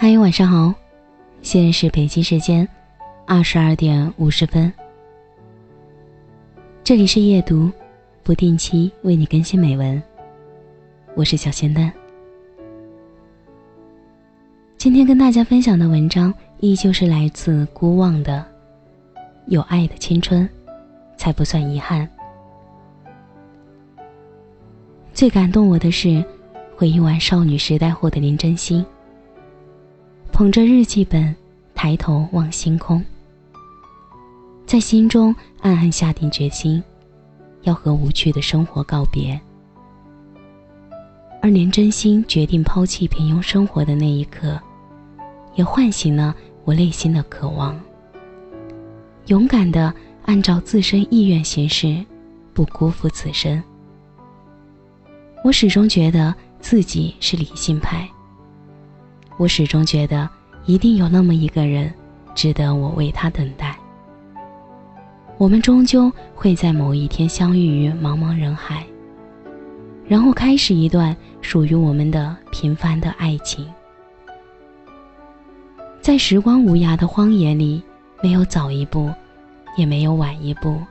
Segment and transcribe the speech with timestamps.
[0.00, 0.72] 嗨，晚上好，
[1.42, 2.66] 现在是北京时间
[3.26, 4.72] 二十二点五十分。
[6.84, 7.68] 这里是夜读，
[8.22, 10.00] 不定期为你更新美文。
[11.16, 11.92] 我是小仙丹。
[14.76, 18.46] 今天跟大家分享的文章依旧是来自孤望的
[19.48, 20.48] 《有爱的青春，
[21.16, 22.08] 才不算遗憾》。
[25.12, 26.24] 最感动我的是，
[26.76, 28.86] 回忆完少女时代后的林真心。
[30.38, 31.34] 捧着日记本，
[31.74, 33.04] 抬头望星空，
[34.66, 36.80] 在心中暗暗下定决心，
[37.62, 39.36] 要和无趣的生活告别。
[41.42, 44.56] 而连真心决定抛弃平庸生活的那一刻，
[45.56, 46.32] 也唤醒了
[46.64, 47.76] 我内心的渴望。
[49.26, 49.92] 勇敢的
[50.24, 51.96] 按照自身意愿行事，
[52.54, 53.60] 不辜负此生。
[55.42, 58.08] 我始终觉得自己是理性派。
[59.38, 60.28] 我始终觉得，
[60.66, 61.94] 一定有那么一个人，
[62.34, 63.78] 值得我为他等待。
[65.36, 68.84] 我们终究会在某一天相遇于茫茫人海，
[70.08, 73.64] 然后开始一段属于我们的平凡的爱情。
[76.00, 77.80] 在时光无涯的荒野里，
[78.20, 79.08] 没有早一步，
[79.76, 80.82] 也没有晚一步，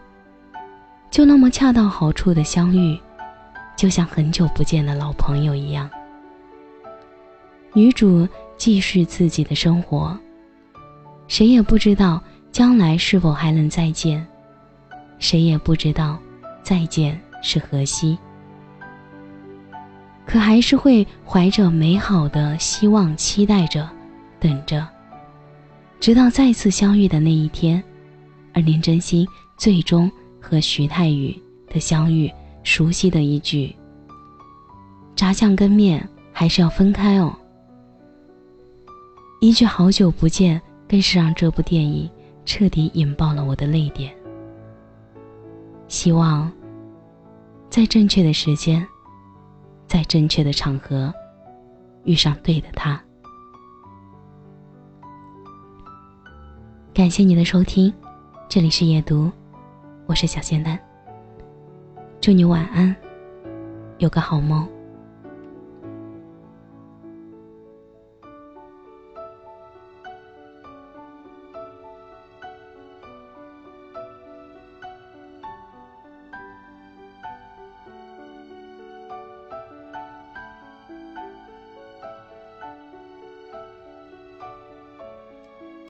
[1.11, 2.97] 就那么恰到好处的相遇，
[3.75, 5.89] 就像很久不见的老朋友一样。
[7.77, 10.17] 女主继续自己的生活，
[11.27, 12.19] 谁也不知道
[12.51, 14.25] 将来是否还能再见，
[15.19, 16.17] 谁也不知道
[16.63, 18.17] 再见是何夕。
[20.25, 23.87] 可还是会怀着美好的希望，期待着，
[24.39, 24.83] 等着，
[25.99, 27.83] 直到再次相遇的那一天。
[28.55, 29.23] 而林真心
[29.55, 30.11] 最终
[30.41, 31.39] 和徐太宇
[31.69, 32.27] 的相遇，
[32.63, 33.75] 熟悉的一句
[35.15, 37.31] ：“炸酱跟面还是要分开哦。”
[39.39, 42.09] 一句“好久不见”，更是让这部电影
[42.43, 44.11] 彻底引爆了我的泪点。
[45.87, 46.51] 希望
[47.69, 48.85] 在正确的时间，
[49.87, 51.13] 在正确的场合，
[52.03, 52.99] 遇上对的他。
[56.91, 57.93] 感谢你的收听，
[58.49, 59.31] 这里是夜读，
[60.07, 60.79] 我是小仙丹。
[62.19, 62.95] 祝你晚安，
[63.99, 64.67] 有个好梦。